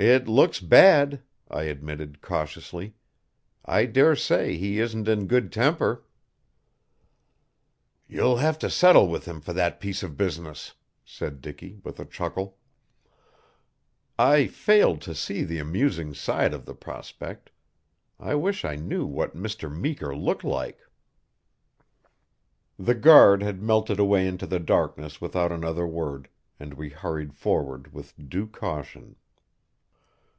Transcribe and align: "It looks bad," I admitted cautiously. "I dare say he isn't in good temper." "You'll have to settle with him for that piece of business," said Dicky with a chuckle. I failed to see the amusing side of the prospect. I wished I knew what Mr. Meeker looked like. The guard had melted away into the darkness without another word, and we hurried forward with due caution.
"It 0.00 0.28
looks 0.28 0.60
bad," 0.60 1.24
I 1.50 1.64
admitted 1.64 2.20
cautiously. 2.22 2.94
"I 3.64 3.84
dare 3.86 4.14
say 4.14 4.56
he 4.56 4.78
isn't 4.78 5.08
in 5.08 5.26
good 5.26 5.50
temper." 5.52 6.04
"You'll 8.06 8.36
have 8.36 8.60
to 8.60 8.70
settle 8.70 9.08
with 9.08 9.24
him 9.24 9.40
for 9.40 9.52
that 9.54 9.80
piece 9.80 10.04
of 10.04 10.16
business," 10.16 10.74
said 11.04 11.40
Dicky 11.40 11.80
with 11.82 11.98
a 11.98 12.04
chuckle. 12.04 12.58
I 14.16 14.46
failed 14.46 15.00
to 15.00 15.16
see 15.16 15.42
the 15.42 15.58
amusing 15.58 16.14
side 16.14 16.54
of 16.54 16.64
the 16.64 16.76
prospect. 16.76 17.50
I 18.20 18.36
wished 18.36 18.64
I 18.64 18.76
knew 18.76 19.04
what 19.04 19.34
Mr. 19.34 19.68
Meeker 19.68 20.14
looked 20.14 20.44
like. 20.44 20.78
The 22.78 22.94
guard 22.94 23.42
had 23.42 23.60
melted 23.64 23.98
away 23.98 24.28
into 24.28 24.46
the 24.46 24.60
darkness 24.60 25.20
without 25.20 25.50
another 25.50 25.88
word, 25.88 26.28
and 26.60 26.74
we 26.74 26.88
hurried 26.90 27.34
forward 27.34 27.92
with 27.92 28.14
due 28.28 28.46
caution. 28.46 29.16